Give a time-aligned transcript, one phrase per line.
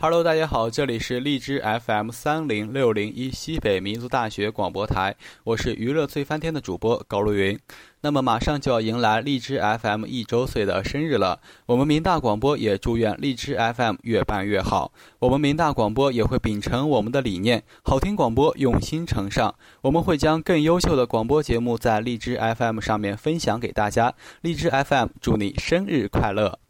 [0.00, 7.58] Hello，大家好，这里是荔枝 FM 三零六零一西北民族大学广播台，我是娱乐最翻天的主播高露云。
[8.02, 14.92] 那么马上就要迎来荔枝 FM 一周岁的生日了，我们民大广播也祝愿荔枝 FM 越办越好。
[15.18, 19.52] 我们民大广播也会秉承我们的理念，好听广播用心呈上。
[19.80, 24.14] 我们会将更优秀的广播节目在荔枝 FM 上面分享给大家。
[24.42, 26.60] 荔枝 FM 祝你生日快乐！